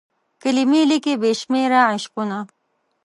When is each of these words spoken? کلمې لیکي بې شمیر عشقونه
کلمې 0.41 0.81
لیکي 0.91 1.13
بې 1.21 1.31
شمیر 1.39 1.71
عشقونه 1.93 2.37